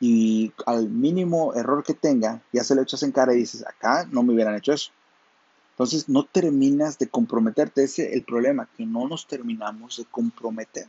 y 0.00 0.52
al 0.66 0.88
mínimo 0.88 1.54
error 1.54 1.84
que 1.84 1.94
tenga, 1.94 2.42
ya 2.52 2.64
se 2.64 2.74
lo 2.74 2.82
echas 2.82 3.02
en 3.02 3.12
cara 3.12 3.34
y 3.34 3.38
dices, 3.38 3.66
acá 3.66 4.06
no 4.10 4.22
me 4.22 4.34
hubieran 4.34 4.56
hecho 4.56 4.72
eso. 4.72 4.92
Entonces 5.76 6.08
no 6.08 6.24
terminas 6.24 6.98
de 6.98 7.08
comprometerte. 7.08 7.84
Ese 7.84 8.08
es 8.08 8.14
el 8.14 8.22
problema, 8.22 8.66
que 8.76 8.86
no 8.86 9.06
nos 9.06 9.26
terminamos 9.26 9.98
de 9.98 10.06
comprometer. 10.06 10.88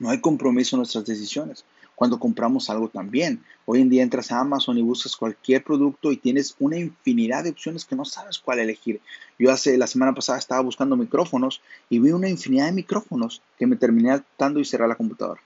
No 0.00 0.10
hay 0.10 0.20
compromiso 0.20 0.74
en 0.76 0.78
nuestras 0.78 1.04
decisiones 1.04 1.64
cuando 1.94 2.20
compramos 2.20 2.70
algo 2.70 2.88
también. 2.88 3.44
Hoy 3.66 3.80
en 3.80 3.88
día 3.88 4.04
entras 4.04 4.30
a 4.30 4.40
Amazon 4.40 4.78
y 4.78 4.82
buscas 4.82 5.16
cualquier 5.16 5.64
producto 5.64 6.12
y 6.12 6.16
tienes 6.16 6.54
una 6.60 6.76
infinidad 6.76 7.42
de 7.42 7.50
opciones 7.50 7.84
que 7.84 7.96
no 7.96 8.04
sabes 8.04 8.38
cuál 8.38 8.60
elegir. 8.60 9.00
Yo 9.38 9.50
hace 9.50 9.76
la 9.76 9.88
semana 9.88 10.14
pasada 10.14 10.38
estaba 10.38 10.60
buscando 10.60 10.96
micrófonos 10.96 11.60
y 11.88 11.98
vi 11.98 12.12
una 12.12 12.28
infinidad 12.28 12.66
de 12.66 12.72
micrófonos 12.72 13.42
que 13.58 13.66
me 13.66 13.74
terminé 13.76 14.22
dando 14.38 14.60
y 14.60 14.64
cerrar 14.64 14.88
la 14.88 14.94
computadora. 14.94 15.40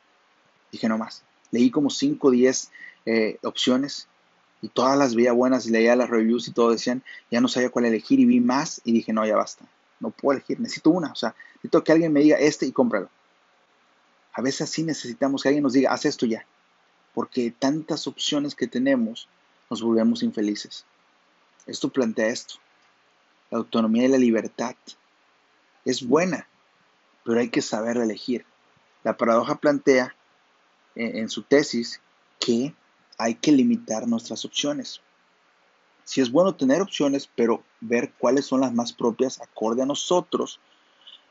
Dije 0.70 0.88
no 0.88 0.98
más. 0.98 1.22
Leí 1.50 1.70
como 1.70 1.88
5 1.88 2.28
o 2.28 2.30
10 2.30 2.70
opciones 3.42 4.08
y 4.62 4.68
todas 4.68 4.96
las 4.96 5.16
veía 5.16 5.32
buenas 5.32 5.66
y 5.66 5.70
leía 5.70 5.96
las 5.96 6.08
reviews 6.08 6.46
y 6.46 6.52
todo 6.52 6.70
decían, 6.70 7.02
ya 7.30 7.40
no 7.40 7.48
sabía 7.48 7.70
cuál 7.70 7.84
elegir 7.84 8.20
y 8.20 8.24
vi 8.24 8.40
más 8.40 8.80
y 8.84 8.92
dije 8.92 9.12
no, 9.12 9.26
ya 9.26 9.36
basta. 9.36 9.66
No 9.98 10.10
puedo 10.10 10.38
elegir, 10.38 10.60
necesito 10.60 10.90
una. 10.90 11.10
O 11.10 11.16
sea, 11.16 11.34
necesito 11.56 11.82
que 11.82 11.92
alguien 11.92 12.12
me 12.12 12.20
diga 12.20 12.38
este 12.38 12.64
y 12.64 12.72
cómpralo. 12.72 13.10
A 14.32 14.40
veces 14.40 14.70
sí 14.70 14.84
necesitamos 14.84 15.42
que 15.42 15.48
alguien 15.48 15.64
nos 15.64 15.72
diga, 15.72 15.92
haz 15.92 16.04
esto 16.04 16.26
ya. 16.26 16.46
Porque 17.12 17.50
tantas 17.50 18.06
opciones 18.06 18.54
que 18.54 18.68
tenemos, 18.68 19.28
nos 19.68 19.82
volvemos 19.82 20.22
infelices. 20.22 20.84
Esto 21.66 21.88
plantea 21.88 22.28
esto. 22.28 22.54
La 23.50 23.58
autonomía 23.58 24.04
y 24.04 24.08
la 24.08 24.18
libertad 24.18 24.76
es 25.84 26.06
buena, 26.06 26.46
pero 27.24 27.40
hay 27.40 27.50
que 27.50 27.62
saber 27.62 27.96
elegir. 27.96 28.46
La 29.02 29.16
paradoja 29.16 29.56
plantea 29.56 30.14
en, 30.94 31.16
en 31.18 31.28
su 31.28 31.42
tesis 31.42 32.00
que 32.38 32.74
hay 33.22 33.34
que 33.36 33.52
limitar 33.52 34.08
nuestras 34.08 34.44
opciones. 34.44 35.00
Si 36.04 36.20
es 36.20 36.30
bueno 36.32 36.56
tener 36.56 36.82
opciones, 36.82 37.28
pero 37.36 37.62
ver 37.80 38.12
cuáles 38.18 38.46
son 38.46 38.60
las 38.60 38.72
más 38.72 38.92
propias 38.92 39.40
acorde 39.40 39.82
a 39.82 39.86
nosotros 39.86 40.58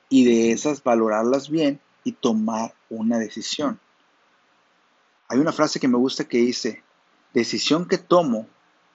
y 0.10 0.24
de 0.24 0.52
esas 0.54 0.82
valorarlas 0.84 1.50
bien 1.50 1.82
y 2.06 2.14
tomar 2.14 2.74
una 2.90 3.20
decisión. 3.20 3.80
Hay 5.28 5.40
una 5.40 5.52
frase 5.52 5.80
que 5.80 5.88
me 5.88 5.98
gusta 5.98 6.24
que 6.24 6.38
dice, 6.38 6.82
decisión 7.34 7.88
que 7.88 7.98
tomo, 7.98 8.48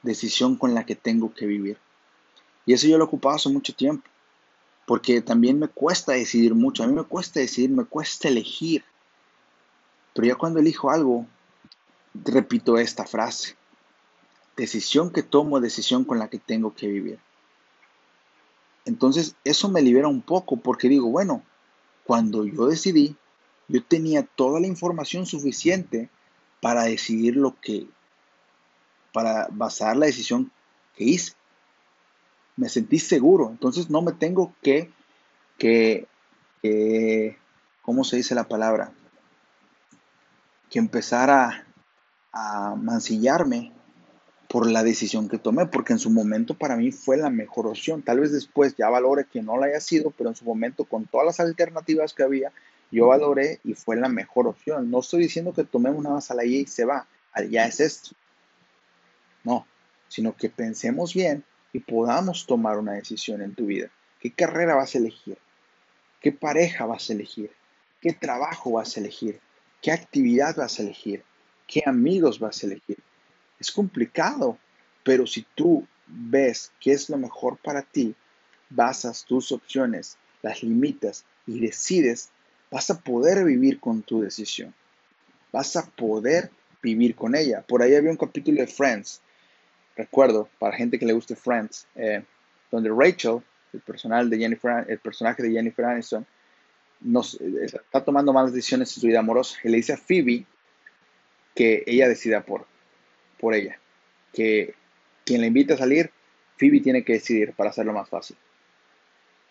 decisión 0.02 0.56
con 0.56 0.74
la 0.74 0.86
que 0.86 0.96
tengo 0.96 1.34
que 1.34 1.46
vivir. 1.46 1.78
Y 2.64 2.72
eso 2.72 2.86
yo 2.86 2.96
lo 2.96 3.04
he 3.04 3.06
ocupado 3.06 3.36
hace 3.36 3.48
mucho 3.50 3.74
tiempo, 3.74 4.08
porque 4.86 5.20
también 5.20 5.58
me 5.58 5.68
cuesta 5.68 6.12
decidir 6.12 6.54
mucho, 6.54 6.82
a 6.82 6.86
mí 6.86 6.94
me 6.94 7.04
cuesta 7.04 7.40
decidir, 7.40 7.70
me 7.70 7.84
cuesta 7.84 8.28
elegir. 8.28 8.84
Pero 10.14 10.28
ya 10.28 10.34
cuando 10.34 10.60
elijo 10.60 10.90
algo, 10.90 11.26
repito 12.24 12.78
esta 12.78 13.04
frase. 13.04 13.56
Decisión 14.56 15.10
que 15.10 15.22
tomo, 15.22 15.60
decisión 15.60 16.04
con 16.04 16.18
la 16.18 16.28
que 16.28 16.38
tengo 16.38 16.74
que 16.74 16.88
vivir. 16.88 17.18
Entonces 18.84 19.34
eso 19.44 19.68
me 19.68 19.82
libera 19.82 20.08
un 20.08 20.22
poco 20.22 20.56
porque 20.56 20.88
digo, 20.88 21.10
bueno, 21.10 21.42
cuando 22.04 22.44
yo 22.44 22.66
decidí, 22.66 23.16
yo 23.68 23.82
tenía 23.82 24.22
toda 24.22 24.60
la 24.60 24.68
información 24.68 25.26
suficiente 25.26 26.08
para 26.60 26.84
decidir 26.84 27.36
lo 27.36 27.60
que, 27.60 27.88
para 29.12 29.48
basar 29.50 29.96
la 29.96 30.06
decisión 30.06 30.52
que 30.94 31.04
hice. 31.04 31.32
Me 32.56 32.68
sentí 32.68 32.98
seguro, 32.98 33.50
entonces 33.50 33.90
no 33.90 34.02
me 34.02 34.12
tengo 34.12 34.54
que, 34.62 34.90
que, 35.58 36.06
¿cómo 37.82 38.04
se 38.04 38.16
dice 38.16 38.34
la 38.34 38.48
palabra? 38.48 38.92
Que 40.70 40.78
empezar 40.78 41.28
a, 41.28 41.65
a 42.38 42.74
mancillarme 42.76 43.72
por 44.48 44.70
la 44.70 44.82
decisión 44.82 45.28
que 45.28 45.38
tomé, 45.38 45.66
porque 45.66 45.94
en 45.94 45.98
su 45.98 46.10
momento 46.10 46.54
para 46.54 46.76
mí 46.76 46.92
fue 46.92 47.16
la 47.16 47.30
mejor 47.30 47.66
opción. 47.66 48.02
Tal 48.02 48.20
vez 48.20 48.30
después 48.30 48.76
ya 48.76 48.90
valore 48.90 49.24
que 49.24 49.42
no 49.42 49.56
la 49.56 49.66
haya 49.66 49.80
sido, 49.80 50.10
pero 50.10 50.30
en 50.30 50.36
su 50.36 50.44
momento 50.44 50.84
con 50.84 51.06
todas 51.06 51.26
las 51.26 51.40
alternativas 51.40 52.12
que 52.12 52.22
había, 52.22 52.52
yo 52.90 53.06
valoré 53.08 53.60
y 53.64 53.74
fue 53.74 53.96
la 53.96 54.08
mejor 54.08 54.46
opción. 54.46 54.90
No 54.90 55.00
estoy 55.00 55.22
diciendo 55.22 55.54
que 55.54 55.64
tomemos 55.64 55.98
una 55.98 56.10
más 56.10 56.30
a 56.30 56.34
la 56.34 56.44
I 56.44 56.60
y 56.60 56.66
se 56.66 56.84
va, 56.84 57.06
ya 57.50 57.66
es 57.66 57.80
esto. 57.80 58.10
No, 59.42 59.66
sino 60.08 60.36
que 60.36 60.50
pensemos 60.50 61.14
bien 61.14 61.42
y 61.72 61.80
podamos 61.80 62.46
tomar 62.46 62.78
una 62.78 62.92
decisión 62.92 63.40
en 63.40 63.54
tu 63.54 63.66
vida. 63.66 63.88
¿Qué 64.20 64.30
carrera 64.30 64.74
vas 64.74 64.94
a 64.94 64.98
elegir? 64.98 65.38
¿Qué 66.20 66.32
pareja 66.32 66.84
vas 66.84 67.08
a 67.08 67.14
elegir? 67.14 67.50
¿Qué 68.00 68.12
trabajo 68.12 68.72
vas 68.72 68.96
a 68.96 69.00
elegir? 69.00 69.40
¿Qué 69.80 69.90
actividad 69.90 70.54
vas 70.56 70.78
a 70.78 70.82
elegir? 70.82 71.24
¿Qué 71.66 71.82
amigos 71.84 72.38
vas 72.38 72.62
a 72.62 72.66
elegir? 72.66 72.98
Es 73.58 73.70
complicado, 73.70 74.58
pero 75.02 75.26
si 75.26 75.44
tú 75.54 75.86
ves 76.06 76.72
qué 76.80 76.92
es 76.92 77.10
lo 77.10 77.18
mejor 77.18 77.58
para 77.58 77.82
ti, 77.82 78.14
basas 78.70 79.24
tus 79.24 79.52
opciones, 79.52 80.16
las 80.42 80.62
limitas 80.62 81.24
y 81.46 81.60
decides, 81.60 82.30
vas 82.70 82.90
a 82.90 83.00
poder 83.00 83.44
vivir 83.44 83.80
con 83.80 84.02
tu 84.02 84.20
decisión. 84.20 84.74
Vas 85.52 85.76
a 85.76 85.86
poder 85.86 86.50
vivir 86.82 87.14
con 87.14 87.34
ella. 87.34 87.62
Por 87.62 87.82
ahí 87.82 87.94
había 87.94 88.10
un 88.10 88.16
capítulo 88.16 88.60
de 88.60 88.66
Friends, 88.66 89.20
recuerdo, 89.96 90.48
para 90.58 90.76
gente 90.76 90.98
que 90.98 91.06
le 91.06 91.12
guste 91.12 91.34
Friends, 91.34 91.86
eh, 91.94 92.22
donde 92.70 92.90
Rachel, 92.90 93.40
el, 93.72 93.80
personal 93.80 94.28
de 94.30 94.38
Jennifer, 94.38 94.84
el 94.88 94.98
personaje 94.98 95.42
de 95.42 95.52
Jennifer 95.52 95.84
Aniston, 95.84 96.26
eh, 97.04 97.64
está 97.64 98.04
tomando 98.04 98.32
malas 98.32 98.52
decisiones 98.52 98.94
en 98.96 99.00
su 99.00 99.06
vida 99.06 99.20
amorosa 99.20 99.58
y 99.64 99.68
le 99.68 99.78
dice 99.78 99.94
a 99.94 99.96
Phoebe 99.96 100.44
que 101.56 101.82
ella 101.86 102.06
decida 102.06 102.42
por, 102.42 102.66
por 103.40 103.54
ella. 103.54 103.80
Que 104.32 104.74
quien 105.24 105.40
la 105.40 105.48
invita 105.48 105.74
a 105.74 105.78
salir, 105.78 106.10
Phoebe 106.58 106.80
tiene 106.80 107.02
que 107.02 107.14
decidir 107.14 107.54
para 107.54 107.70
hacerlo 107.70 107.92
más 107.92 108.08
fácil. 108.08 108.36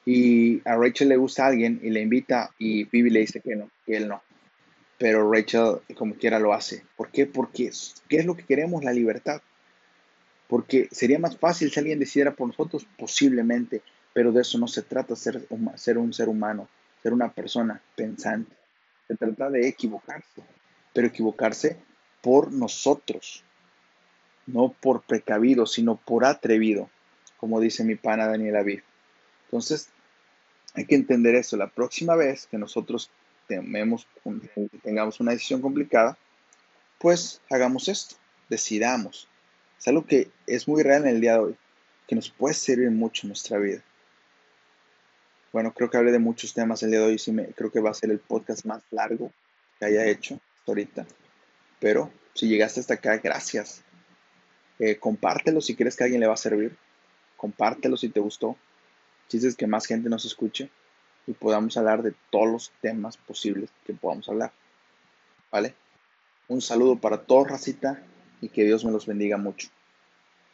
Y 0.05 0.61
a 0.69 0.75
Rachel 0.77 1.09
le 1.09 1.17
gusta 1.17 1.47
alguien 1.47 1.79
y 1.83 1.89
le 1.89 2.01
invita 2.01 2.51
y 2.59 2.85
Phoebe 2.85 3.09
le 3.09 3.21
dice 3.21 3.41
que 3.41 3.55
no, 3.55 3.71
que 3.85 3.97
él 3.97 4.07
no. 4.07 4.21
Pero 4.99 5.29
Rachel 5.29 5.79
como 5.95 6.13
quiera 6.15 6.39
lo 6.39 6.53
hace. 6.53 6.85
¿Por 6.95 7.09
qué? 7.09 7.25
Porque 7.25 7.71
¿qué 8.07 8.17
es 8.17 8.25
lo 8.25 8.37
que 8.37 8.45
queremos? 8.45 8.83
La 8.83 8.93
libertad. 8.93 9.41
Porque 10.47 10.87
sería 10.91 11.17
más 11.17 11.37
fácil 11.37 11.71
si 11.71 11.79
alguien 11.79 11.99
decidiera 11.99 12.35
por 12.35 12.47
nosotros, 12.47 12.87
posiblemente, 12.99 13.81
pero 14.13 14.31
de 14.31 14.41
eso 14.41 14.59
no 14.59 14.67
se 14.67 14.83
trata, 14.83 15.15
ser, 15.15 15.47
ser 15.75 15.97
un 15.97 16.13
ser 16.13 16.29
humano, 16.29 16.69
ser 17.01 17.13
una 17.13 17.33
persona 17.33 17.81
pensante. 17.95 18.55
Se 19.07 19.15
trata 19.15 19.49
de 19.49 19.67
equivocarse, 19.67 20.43
pero 20.93 21.07
equivocarse 21.07 21.77
por 22.25 22.51
nosotros, 22.51 23.43
no 24.47 24.69
por 24.81 25.03
precavido, 25.03 25.67
sino 25.67 25.95
por 25.95 26.25
atrevido, 26.25 26.89
como 27.37 27.59
dice 27.59 27.83
mi 27.83 27.93
pana 27.93 28.25
Daniel 28.25 28.55
Aviv. 28.55 28.81
Entonces, 29.43 29.89
hay 30.73 30.87
que 30.87 30.95
entender 30.95 31.35
eso. 31.35 31.55
La 31.55 31.69
próxima 31.69 32.15
vez 32.15 32.47
que 32.47 32.57
nosotros 32.57 33.11
tengamos 33.45 35.19
una 35.19 35.33
decisión 35.33 35.61
complicada, 35.61 36.17
pues 36.97 37.41
hagamos 37.51 37.89
esto, 37.89 38.15
decidamos. 38.49 39.27
Es 39.77 39.87
algo 39.87 40.03
que 40.03 40.31
es 40.47 40.67
muy 40.67 40.81
real 40.81 41.03
en 41.03 41.17
el 41.17 41.21
día 41.21 41.33
de 41.33 41.39
hoy, 41.39 41.55
que 42.07 42.15
nos 42.15 42.31
puede 42.31 42.55
servir 42.55 42.89
mucho 42.89 43.27
en 43.27 43.29
nuestra 43.29 43.59
vida. 43.59 43.83
Bueno, 45.53 45.71
creo 45.75 45.91
que 45.91 45.97
hablé 45.97 46.11
de 46.11 46.17
muchos 46.17 46.55
temas 46.55 46.81
el 46.81 46.89
día 46.89 47.01
de 47.01 47.05
hoy, 47.05 47.19
sí 47.19 47.31
me, 47.31 47.45
creo 47.49 47.71
que 47.71 47.81
va 47.81 47.91
a 47.91 47.93
ser 47.93 48.09
el 48.09 48.17
podcast 48.17 48.65
más 48.65 48.81
largo 48.89 49.31
que 49.77 49.85
haya 49.85 50.07
hecho 50.07 50.39
ahorita. 50.65 51.05
Pero 51.85 52.11
si 52.33 52.47
llegaste 52.47 52.79
hasta 52.79 52.95
acá, 52.95 53.17
gracias. 53.17 53.83
Eh, 54.79 54.97
compártelo 54.97 55.61
si 55.61 55.75
crees 55.75 55.95
que 55.95 56.03
a 56.03 56.05
alguien 56.05 56.19
le 56.19 56.25
va 56.25 56.33
a 56.33 56.37
servir. 56.37 56.75
Compártelo 57.37 57.95
si 57.95 58.09
te 58.09 58.19
gustó. 58.19 58.57
Quieres 59.29 59.55
que 59.55 59.67
más 59.67 59.85
gente 59.85 60.09
nos 60.09 60.25
escuche 60.25 60.71
y 61.27 61.33
podamos 61.33 61.77
hablar 61.77 62.01
de 62.01 62.15
todos 62.31 62.51
los 62.51 62.71
temas 62.81 63.17
posibles 63.17 63.69
que 63.85 63.93
podamos 63.93 64.27
hablar. 64.27 64.51
¿Vale? 65.51 65.75
Un 66.47 66.59
saludo 66.59 66.95
para 66.95 67.21
todos, 67.21 67.49
racita, 67.49 68.01
y 68.41 68.49
que 68.49 68.63
Dios 68.63 68.83
me 68.83 68.91
los 68.91 69.05
bendiga 69.05 69.37
mucho. 69.37 69.67